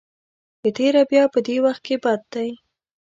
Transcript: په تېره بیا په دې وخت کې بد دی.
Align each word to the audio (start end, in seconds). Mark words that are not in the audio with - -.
په 0.61 0.69
تېره 0.77 1.01
بیا 1.09 1.23
په 1.33 1.39
دې 1.47 1.57
وخت 1.65 1.81
کې 1.87 1.95
بد 2.03 2.21
دی. 2.33 2.49